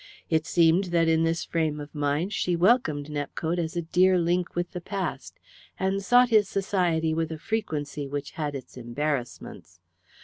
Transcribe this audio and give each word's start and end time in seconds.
It 0.31 0.47
seemed 0.47 0.85
that 0.85 1.07
in 1.07 1.21
this 1.25 1.45
frame 1.45 1.79
of 1.79 1.93
mind 1.93 2.33
she 2.33 2.55
welcomed 2.55 3.07
Nepcote 3.11 3.59
as 3.59 3.75
a 3.75 3.83
dear 3.83 4.17
link 4.17 4.55
with 4.55 4.71
the 4.71 4.81
past, 4.81 5.39
and 5.79 6.01
sought 6.01 6.29
his 6.29 6.49
society 6.49 7.13
with 7.13 7.31
a 7.31 7.37
frequency 7.37 8.07
which 8.07 8.31
had 8.31 8.55
its 8.55 8.77
embarrassments. 8.77 9.79